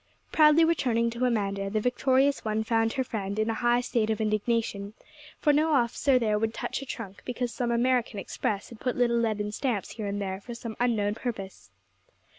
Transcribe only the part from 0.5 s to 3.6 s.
returning to Amanda, the victorious one found her friend in